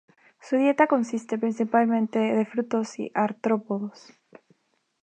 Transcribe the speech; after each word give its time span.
Su 0.41 0.55
dieta 0.57 0.87
consiste 0.87 1.37
principalmente 1.37 2.17
de 2.17 2.43
frutos 2.47 2.97
y 2.97 3.11
artrópodos. 3.13 4.19